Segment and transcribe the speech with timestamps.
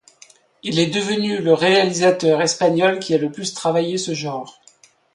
[0.63, 4.59] Il est devenu le réalisateur espagnol qui a le plus travaillé ce genre.